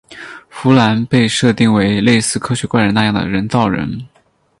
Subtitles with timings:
[0.49, 4.07] 芙兰被设定为类似科学怪人那样的人造人。